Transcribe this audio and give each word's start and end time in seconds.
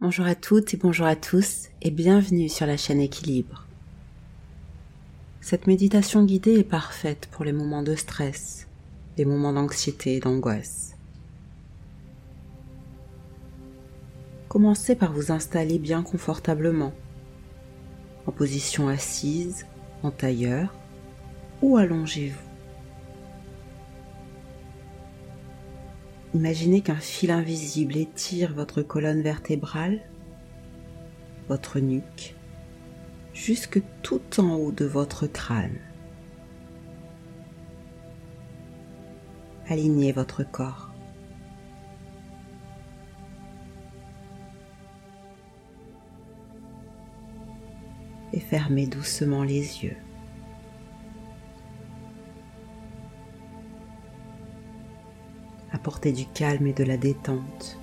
Bonjour 0.00 0.26
à 0.26 0.36
toutes 0.36 0.74
et 0.74 0.76
bonjour 0.76 1.06
à 1.06 1.16
tous 1.16 1.70
et 1.82 1.90
bienvenue 1.90 2.48
sur 2.48 2.66
la 2.66 2.76
chaîne 2.76 3.00
Équilibre. 3.00 3.66
Cette 5.40 5.66
méditation 5.66 6.24
guidée 6.24 6.60
est 6.60 6.62
parfaite 6.62 7.28
pour 7.32 7.44
les 7.44 7.52
moments 7.52 7.82
de 7.82 7.96
stress, 7.96 8.68
les 9.16 9.24
moments 9.24 9.52
d'anxiété 9.52 10.14
et 10.14 10.20
d'angoisse. 10.20 10.94
Commencez 14.46 14.94
par 14.94 15.12
vous 15.12 15.32
installer 15.32 15.80
bien 15.80 16.04
confortablement, 16.04 16.92
en 18.26 18.30
position 18.30 18.86
assise, 18.86 19.66
en 20.04 20.12
tailleur 20.12 20.72
ou 21.60 21.76
allongez-vous. 21.76 22.47
Imaginez 26.38 26.82
qu'un 26.82 26.94
fil 26.94 27.32
invisible 27.32 27.96
étire 27.96 28.54
votre 28.54 28.80
colonne 28.80 29.22
vertébrale, 29.22 29.98
votre 31.48 31.80
nuque, 31.80 32.36
jusque 33.34 33.82
tout 34.04 34.22
en 34.38 34.54
haut 34.54 34.70
de 34.70 34.84
votre 34.84 35.26
crâne. 35.26 35.80
Alignez 39.66 40.12
votre 40.12 40.48
corps. 40.48 40.92
Et 48.32 48.38
fermez 48.38 48.86
doucement 48.86 49.42
les 49.42 49.82
yeux. 49.82 49.96
Apportez 55.72 56.12
du 56.12 56.26
calme 56.26 56.66
et 56.66 56.72
de 56.72 56.84
la 56.84 56.96
détente 56.96 57.78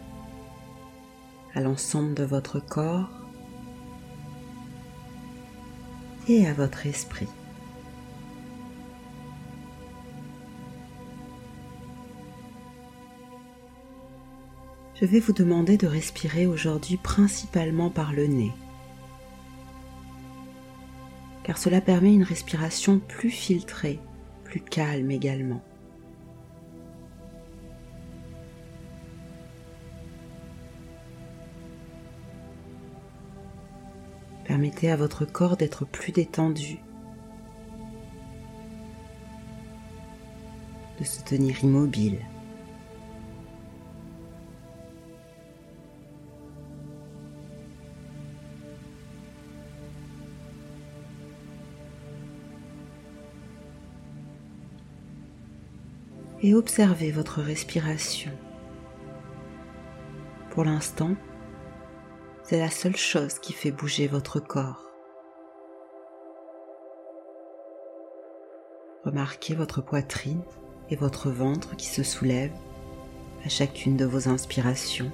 à 1.54 1.62
l'ensemble 1.62 2.14
de 2.14 2.24
votre 2.24 2.60
corps 2.60 3.10
et 6.28 6.48
à 6.48 6.54
votre 6.54 6.86
esprit. 6.86 7.28
Je 14.96 15.06
vais 15.06 15.20
vous 15.20 15.34
demander 15.34 15.78
de 15.78 15.88
respirer 15.88 16.48
aujourd'hui 16.48 16.98
principalement 16.98 17.90
par 17.90 18.14
le 18.14 18.28
nez, 18.28 18.54
car 21.44 21.58
cela 21.58 21.82
permet 21.82 22.14
une 22.14 22.24
respiration 22.24 23.00
plus 23.00 23.30
filtrée, 23.30 24.00
plus 24.46 24.62
calme 24.62 25.12
également. 25.12 25.62
Permettez 34.56 34.90
à 34.90 34.96
votre 34.96 35.26
corps 35.26 35.58
d'être 35.58 35.84
plus 35.84 36.14
détendu, 36.14 36.80
de 40.98 41.04
se 41.04 41.22
tenir 41.24 41.62
immobile. 41.62 42.20
Et 56.42 56.54
observez 56.54 57.12
votre 57.12 57.42
respiration. 57.42 58.32
Pour 60.52 60.64
l'instant, 60.64 61.18
c'est 62.48 62.60
la 62.60 62.70
seule 62.70 62.96
chose 62.96 63.40
qui 63.40 63.54
fait 63.54 63.72
bouger 63.72 64.06
votre 64.06 64.40
corps. 64.40 64.84
Remarquez 69.04 69.56
votre 69.56 69.82
poitrine 69.82 70.44
et 70.92 70.96
votre 70.96 71.32
ventre 71.32 71.76
qui 71.76 71.88
se 71.88 72.04
soulèvent 72.04 72.56
à 73.44 73.50
chacune 73.50 73.98
de 73.98 74.06
vos 74.06 74.30
inspirations. 74.30 75.12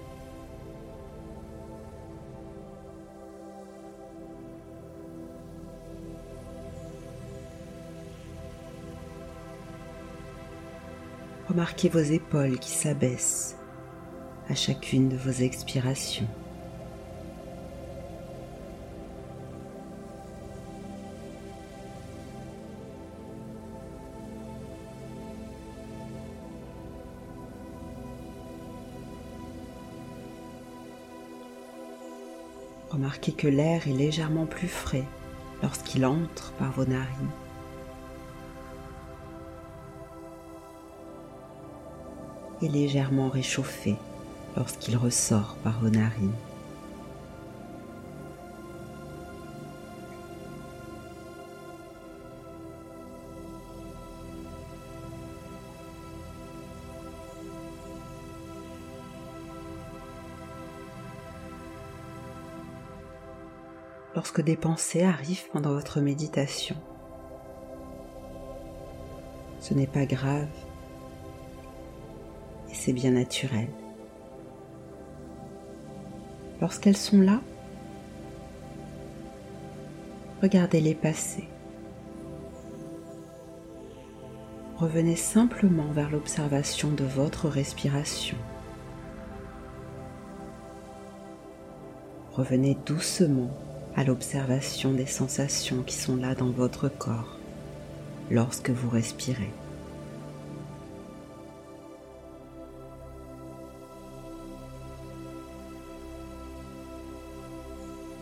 Remarquez 11.47 11.88
vos 11.88 12.00
épaules 12.00 12.59
qui 12.59 12.72
s'abaissent 12.72 13.58
à 14.50 14.56
chacune 14.56 15.08
de 15.08 15.16
vos 15.16 15.31
expirations. 15.31 16.28
Remarquez 32.91 33.31
que 33.31 33.47
l'air 33.47 33.88
est 33.88 33.94
légèrement 33.94 34.46
plus 34.46 34.68
frais 34.68 35.06
lorsqu'il 35.63 36.06
entre 36.06 36.52
par 36.59 36.74
vos 36.74 36.84
narines. 36.84 37.29
Et 42.62 42.68
légèrement 42.68 43.29
réchauffé 43.29 43.96
lorsqu'il 44.57 44.97
ressort 44.97 45.56
par 45.63 45.79
vos 45.79 45.90
narines. 45.90 46.35
Lorsque 64.16 64.41
des 64.41 64.57
pensées 64.57 65.03
arrivent 65.03 65.49
pendant 65.51 65.72
votre 65.72 66.01
méditation. 66.01 66.75
Ce 69.59 69.73
n'est 69.73 69.88
pas 69.88 70.05
grave 70.05 70.47
et 72.69 72.73
c'est 72.73 72.94
bien 72.94 73.11
naturel. 73.11 73.67
Lorsqu'elles 76.59 76.97
sont 76.97 77.22
là, 77.22 77.41
regardez-les 80.41 80.95
passer. 80.95 81.47
Revenez 84.78 85.16
simplement 85.16 85.91
vers 85.91 86.09
l'observation 86.09 86.89
de 86.89 87.03
votre 87.03 87.47
respiration. 87.47 88.38
Revenez 92.33 92.75
doucement 92.85 93.51
à 93.96 94.03
l'observation 94.03 94.94
des 94.94 95.06
sensations 95.06 95.84
qui 95.84 95.96
sont 95.96 96.16
là 96.16 96.35
dans 96.35 96.50
votre 96.50 96.90
corps 96.90 97.38
lorsque 98.29 98.69
vous 98.69 98.90
respirez. 98.90 99.52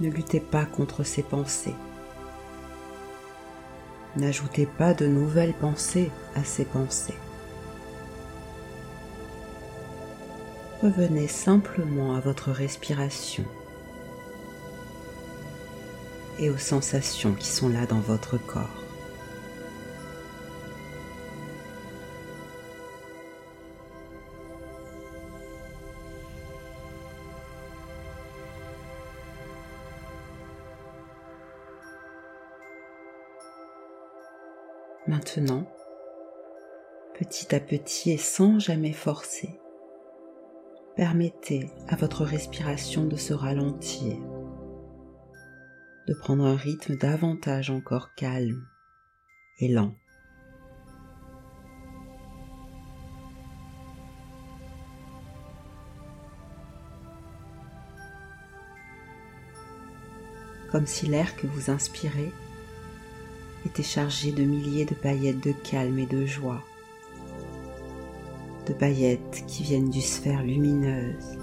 Ne 0.02 0.10
luttez 0.10 0.40
pas 0.40 0.66
contre 0.66 1.04
ces 1.04 1.24
pensées. 1.24 1.76
N'ajoutez 4.16 4.66
pas 4.66 4.94
de 4.94 5.06
nouvelles 5.06 5.54
pensées 5.54 6.10
à 6.36 6.44
ces 6.44 6.66
pensées. 6.66 7.18
Revenez 10.82 11.28
simplement 11.28 12.16
à 12.16 12.22
votre 12.22 12.52
respiration 12.52 13.44
et 16.40 16.50
aux 16.50 16.58
sensations 16.58 17.34
qui 17.34 17.48
sont 17.48 17.70
là 17.70 17.86
dans 17.86 18.00
votre 18.00 18.38
corps. 18.38 18.84
Maintenant, 35.08 35.66
petit 37.16 37.54
à 37.56 37.60
petit 37.60 38.12
et 38.12 38.18
sans 38.18 38.60
jamais 38.60 38.94
forcer, 38.94 39.60
permettez 40.96 41.72
à 41.88 41.96
votre 41.96 42.24
respiration 42.24 43.06
de 43.06 43.16
se 43.16 43.34
ralentir 43.34 44.18
de 46.10 46.16
prendre 46.16 46.44
un 46.44 46.56
rythme 46.56 46.96
davantage 46.96 47.70
encore 47.70 48.16
calme 48.16 48.66
et 49.60 49.68
lent. 49.68 49.96
comme 60.72 60.86
si 60.86 61.08
l'air 61.08 61.36
que 61.36 61.48
vous 61.48 61.72
inspirez 61.72 62.32
était 63.66 63.82
chargé 63.82 64.32
de 64.32 64.44
milliers 64.44 64.86
de 64.86 64.94
paillettes 64.94 65.44
de 65.44 65.52
calme 65.52 65.98
et 65.98 66.06
de 66.06 66.28
joie, 66.28 66.64
de 68.68 68.74
paillettes 68.74 69.44
qui 69.48 69.64
viennent 69.64 69.90
du 69.90 70.02
sphère 70.02 70.44
lumineuse 70.44 71.40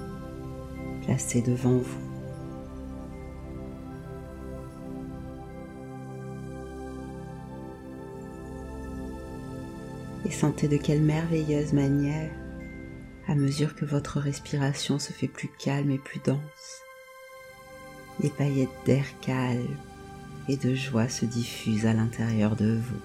placée 1.02 1.42
devant 1.42 1.78
vous. 1.78 2.05
Et 10.26 10.30
sentez 10.32 10.66
de 10.66 10.76
quelle 10.76 11.02
merveilleuse 11.02 11.72
manière, 11.72 12.32
à 13.28 13.36
mesure 13.36 13.76
que 13.76 13.84
votre 13.84 14.18
respiration 14.18 14.98
se 14.98 15.12
fait 15.12 15.28
plus 15.28 15.48
calme 15.56 15.92
et 15.92 15.98
plus 15.98 16.18
dense, 16.18 16.82
les 18.20 18.30
paillettes 18.30 18.68
d'air 18.86 19.04
calme 19.20 19.76
et 20.48 20.56
de 20.56 20.74
joie 20.74 21.08
se 21.08 21.26
diffusent 21.26 21.86
à 21.86 21.92
l'intérieur 21.92 22.56
de 22.56 22.74
vous. 22.74 23.00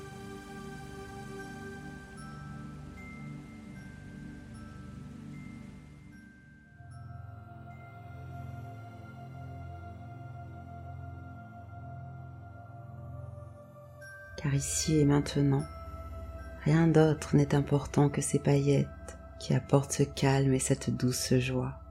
Car 14.38 14.56
ici 14.56 14.98
et 14.98 15.06
maintenant, 15.06 15.64
rien 16.64 16.88
d'autre 16.88 17.36
n'est 17.36 17.56
important 17.56 18.10
que 18.10 18.22
ces 18.22 18.40
paillettes 18.40 18.88
qui 19.40 19.54
apportent 19.54 19.92
ce 19.94 20.04
calme 20.04 20.54
et 20.54 20.60
cette 20.60 20.96
douce 20.96 21.34
joie. 21.36 21.82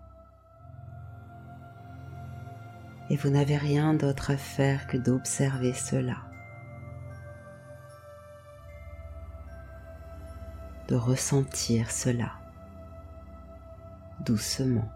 et 3.10 3.16
vous 3.16 3.28
n'avez 3.28 3.56
rien 3.56 3.92
d'autre 3.92 4.30
à 4.30 4.36
faire 4.36 4.86
que 4.86 4.96
d'observer 4.96 5.72
cela, 5.74 6.16
de 10.88 10.94
ressentir 10.94 11.90
cela 11.90 12.32
doucement. 14.24 14.88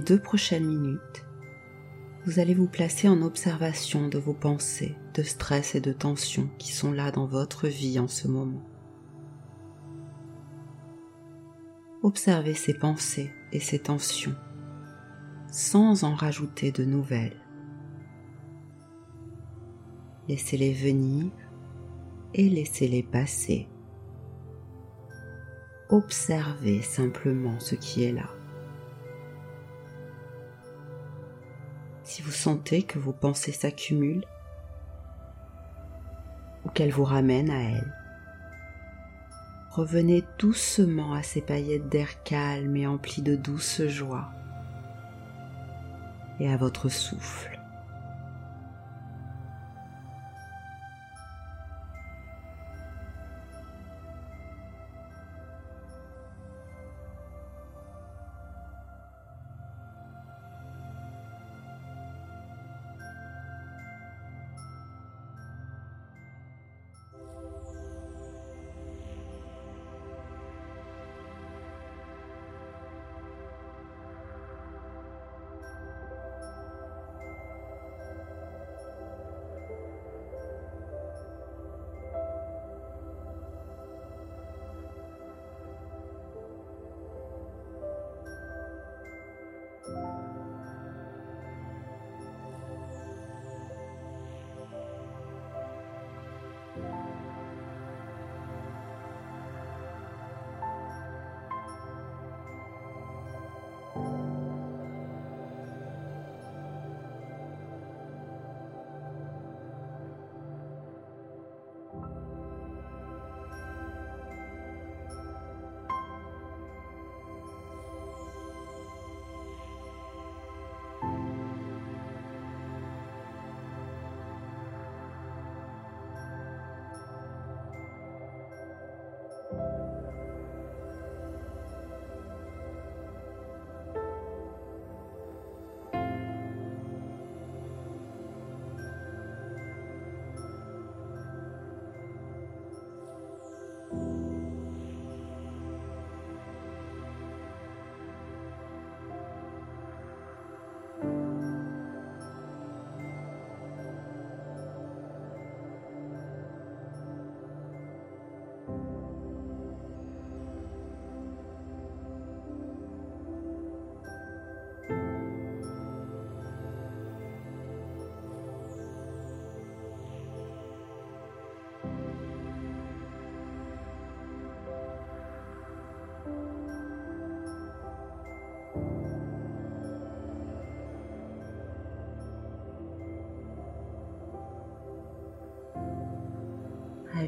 Deux 0.00 0.18
prochaines 0.18 0.66
minutes, 0.66 1.26
vous 2.24 2.38
allez 2.38 2.54
vous 2.54 2.68
placer 2.68 3.08
en 3.08 3.20
observation 3.22 4.08
de 4.08 4.18
vos 4.18 4.32
pensées, 4.32 4.96
de 5.14 5.22
stress 5.22 5.74
et 5.74 5.80
de 5.80 5.92
tension 5.92 6.48
qui 6.58 6.72
sont 6.72 6.92
là 6.92 7.10
dans 7.10 7.26
votre 7.26 7.68
vie 7.68 7.98
en 7.98 8.08
ce 8.08 8.28
moment. 8.28 8.62
Observez 12.02 12.54
ces 12.54 12.74
pensées 12.74 13.30
et 13.52 13.60
ces 13.60 13.78
tensions 13.78 14.34
sans 15.54 16.02
en 16.02 16.16
rajouter 16.16 16.72
de 16.72 16.84
nouvelles. 16.84 17.40
Laissez-les 20.28 20.72
venir 20.72 21.30
et 22.34 22.48
laissez-les 22.48 23.04
passer. 23.04 23.68
Observez 25.90 26.82
simplement 26.82 27.60
ce 27.60 27.76
qui 27.76 28.02
est 28.02 28.12
là. 28.12 28.28
Si 32.04 32.22
vous 32.22 32.30
sentez 32.30 32.82
que 32.82 32.98
vos 32.98 33.12
pensées 33.12 33.52
s'accumulent 33.52 34.26
ou 36.64 36.68
qu'elles 36.70 36.92
vous 36.92 37.04
ramènent 37.04 37.50
à 37.50 37.62
elles. 37.62 37.94
Revenez 39.70 40.22
doucement 40.38 41.14
à 41.14 41.22
ces 41.22 41.40
paillettes 41.40 41.88
d'air 41.88 42.22
calme 42.22 42.76
et 42.76 42.86
emplies 42.86 43.22
de 43.22 43.34
douce 43.34 43.82
joie 43.86 44.30
et 46.38 46.48
à 46.48 46.56
votre 46.56 46.88
souffle. 46.88 47.53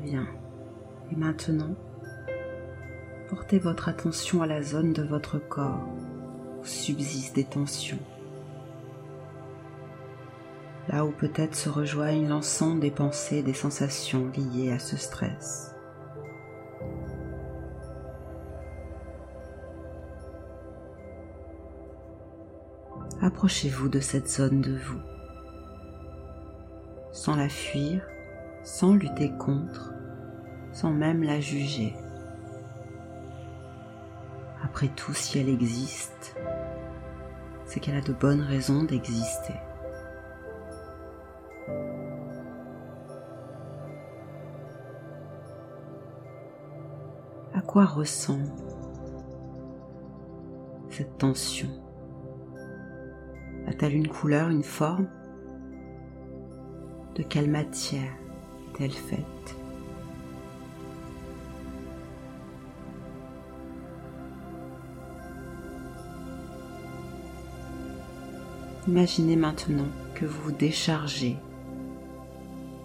Bien. 0.06 0.26
Et 1.10 1.16
maintenant, 1.16 1.74
portez 3.28 3.58
votre 3.58 3.88
attention 3.88 4.42
à 4.42 4.46
la 4.46 4.62
zone 4.62 4.92
de 4.92 5.02
votre 5.02 5.38
corps 5.38 5.86
où 6.60 6.64
subsistent 6.64 7.34
des 7.34 7.44
tensions. 7.44 7.98
Là 10.88 11.04
où 11.04 11.10
peut-être 11.10 11.56
se 11.56 11.68
rejoignent 11.68 12.28
l'ensemble 12.28 12.80
des 12.80 12.92
pensées 12.92 13.38
et 13.38 13.42
des 13.42 13.54
sensations 13.54 14.30
liées 14.36 14.70
à 14.70 14.78
ce 14.78 14.96
stress. 14.96 15.74
Approchez-vous 23.20 23.88
de 23.88 23.98
cette 23.98 24.28
zone 24.28 24.60
de 24.60 24.76
vous 24.76 25.00
sans 27.16 27.34
la 27.34 27.48
fuir, 27.48 28.06
sans 28.62 28.94
lutter 28.94 29.32
contre, 29.38 29.94
sans 30.76 30.90
même 30.90 31.22
la 31.22 31.40
juger. 31.40 31.94
Après 34.62 34.88
tout, 34.88 35.14
si 35.14 35.38
elle 35.38 35.48
existe, 35.48 36.36
c'est 37.64 37.80
qu'elle 37.80 37.96
a 37.96 38.02
de 38.02 38.12
bonnes 38.12 38.42
raisons 38.42 38.84
d'exister. 38.84 39.54
À 47.54 47.62
quoi 47.66 47.86
ressemble 47.86 48.52
cette 50.90 51.16
tension? 51.16 51.70
A-t-elle 53.66 53.94
une 53.94 54.08
couleur, 54.08 54.50
une 54.50 54.62
forme? 54.62 55.08
De 57.14 57.22
quelle 57.22 57.50
matière 57.50 58.12
est-elle 58.74 58.92
faite? 58.92 59.56
Imaginez 68.88 69.34
maintenant 69.34 69.88
que 70.14 70.26
vous 70.26 70.42
vous 70.44 70.52
déchargez 70.52 71.36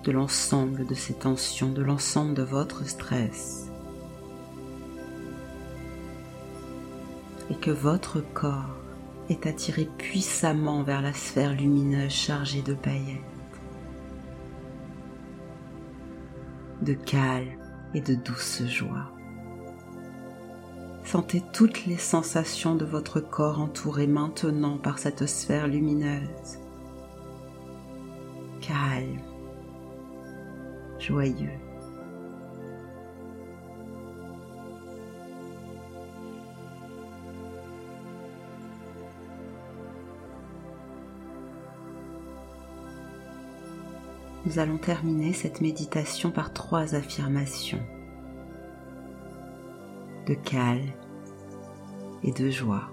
de 0.03 0.11
l'ensemble 0.11 0.87
de 0.87 0.95
ces 0.95 1.13
tensions, 1.13 1.71
de 1.71 1.83
l'ensemble 1.83 2.33
de 2.33 2.41
votre 2.41 2.87
stress. 2.87 3.69
Et 7.51 7.55
que 7.55 7.69
votre 7.69 8.21
corps 8.33 8.75
est 9.29 9.45
attiré 9.45 9.87
puissamment 9.99 10.81
vers 10.81 11.03
la 11.03 11.13
sphère 11.13 11.53
lumineuse 11.53 12.11
chargée 12.11 12.63
de 12.63 12.73
paillettes, 12.73 13.21
de 16.81 16.93
calme 16.93 17.59
et 17.93 18.01
de 18.01 18.15
douce 18.15 18.63
joie. 18.65 19.20
Sentez 21.03 21.41
toutes 21.51 21.85
les 21.85 21.97
sensations 21.97 22.75
de 22.75 22.85
votre 22.85 23.19
corps 23.19 23.59
entouré 23.59 24.07
maintenant 24.07 24.77
par 24.77 24.97
cette 24.97 25.25
sphère 25.25 25.67
lumineuse. 25.67 26.59
Calme, 28.61 29.19
joyeux. 30.99 31.49
Nous 44.45 44.59
allons 44.59 44.77
terminer 44.77 45.33
cette 45.33 45.61
méditation 45.61 46.31
par 46.31 46.51
trois 46.53 46.95
affirmations 46.95 47.79
de 50.27 50.33
calme 50.33 50.91
et 52.23 52.31
de 52.31 52.49
joie. 52.49 52.89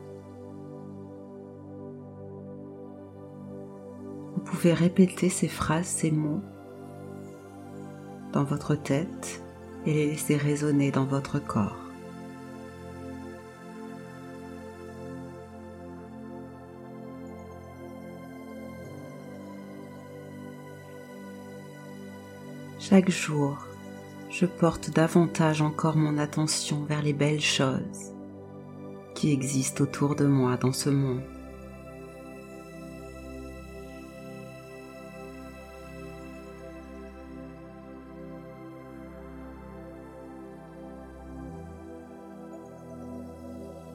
Vous 4.35 4.41
pouvez 4.45 4.73
répéter 4.73 5.29
ces 5.29 5.49
phrases, 5.49 5.87
ces 5.87 6.11
mots 6.11 6.43
dans 8.33 8.45
votre 8.45 8.75
tête 8.75 9.43
et 9.87 9.93
les 9.95 10.07
laisser 10.07 10.37
résonner 10.37 10.91
dans 10.91 11.05
votre 11.05 11.39
corps. 11.39 11.77
Chaque 22.79 23.11
jour, 23.11 23.68
je 24.31 24.47
porte 24.47 24.91
davantage 24.91 25.63
encore 25.63 25.97
mon 25.97 26.19
attention 26.19 26.85
vers 26.85 27.03
les 27.03 27.13
belles 27.13 27.41
choses 27.41 28.13
qui 29.15 29.33
existent 29.33 29.83
autour 29.83 30.15
de 30.15 30.27
moi 30.27 30.57
dans 30.57 30.73
ce 30.73 30.91
monde. 30.91 31.23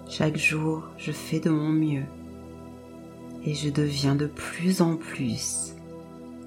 Chaque 0.09 0.37
jour, 0.37 0.83
je 0.97 1.11
fais 1.11 1.39
de 1.39 1.49
mon 1.49 1.69
mieux 1.69 2.05
et 3.45 3.53
je 3.53 3.69
deviens 3.69 4.15
de 4.15 4.27
plus 4.27 4.81
en 4.81 4.95
plus 4.95 5.73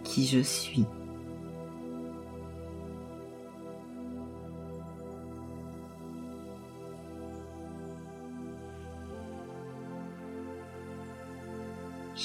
qui 0.04 0.26
je 0.26 0.40
suis. 0.40 0.86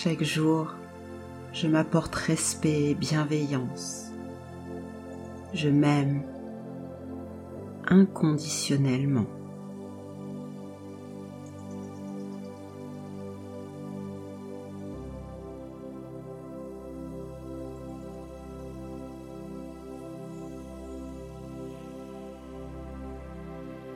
Chaque 0.04 0.24
jour, 0.24 0.74
je 1.54 1.68
m'apporte 1.68 2.16
respect 2.16 2.90
et 2.90 2.96
bienveillance. 2.96 4.10
Je 5.54 5.70
m'aime 5.70 6.24
inconditionnellement. 7.88 9.28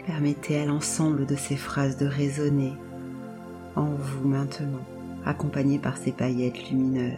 Permettez 0.06 0.60
à 0.60 0.66
l'ensemble 0.68 1.26
de 1.26 1.36
ces 1.36 1.56
phrases 1.56 1.98
de 1.98 2.06
résonner 2.06 2.74
en 3.76 3.86
vous 3.86 4.28
maintenant 4.28 4.86
accompagnées 5.26 5.80
par 5.80 5.98
ces 5.98 6.12
paillettes 6.12 6.70
lumineuses. 6.70 7.14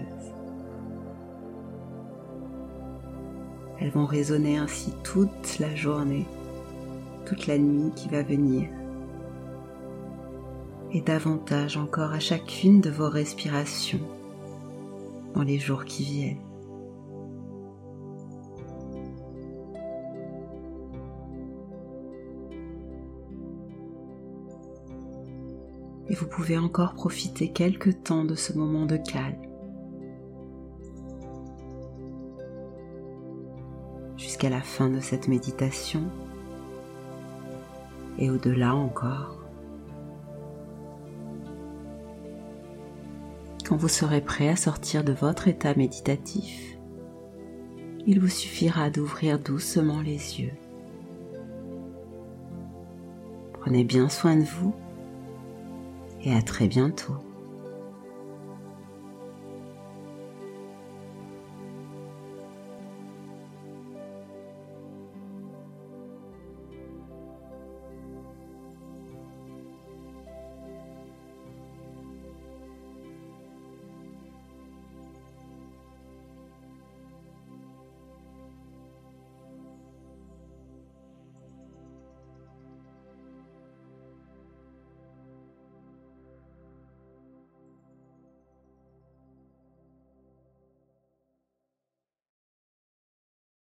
Elles 3.79 3.91
vont 3.91 4.05
résonner 4.05 4.57
ainsi 4.57 4.93
toute 5.03 5.59
la 5.59 5.75
journée, 5.75 6.25
toute 7.25 7.45
la 7.45 7.57
nuit 7.57 7.91
qui 7.95 8.09
va 8.09 8.23
venir, 8.23 8.69
et 10.91 11.01
davantage 11.01 11.77
encore 11.77 12.13
à 12.13 12.19
chacune 12.19 12.81
de 12.81 12.89
vos 12.89 13.09
respirations 13.09 13.99
dans 15.35 15.43
les 15.43 15.59
jours 15.59 15.85
qui 15.85 16.03
viennent. 16.03 16.46
Vous 26.17 26.27
pouvez 26.27 26.57
encore 26.57 26.93
profiter 26.93 27.49
quelque 27.49 27.91
temps 27.91 28.25
de 28.25 28.33
ce 28.33 28.53
moment 28.53 28.85
de 28.85 28.97
calme. 28.97 29.41
Jusqu'à 34.17 34.49
la 34.49 34.61
fin 34.61 34.89
de 34.89 34.99
cette 34.99 35.27
méditation 35.27 36.03
et 38.17 38.31
au-delà 38.31 38.73
encore. 38.73 39.43
Quand 43.67 43.77
vous 43.77 43.87
serez 43.87 44.21
prêt 44.21 44.49
à 44.49 44.55
sortir 44.55 45.03
de 45.03 45.13
votre 45.13 45.47
état 45.47 45.75
méditatif, 45.75 46.79
il 48.07 48.19
vous 48.19 48.29
suffira 48.29 48.89
d'ouvrir 48.89 49.37
doucement 49.37 50.01
les 50.01 50.39
yeux. 50.41 50.53
Prenez 53.53 53.83
bien 53.83 54.09
soin 54.09 54.37
de 54.37 54.45
vous 54.45 54.73
et 56.27 56.35
à 56.35 56.41
très 56.41 56.67
bientôt. 56.67 57.26